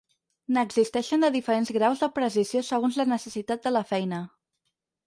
N'existeixen 0.55 1.25
de 1.25 1.29
diferents 1.35 1.71
graus 1.77 2.01
de 2.07 2.09
precisió 2.17 2.65
segons 2.73 2.99
la 3.03 3.07
necessitat 3.13 3.67
de 3.69 3.79
la 3.79 3.87
feina. 3.93 4.27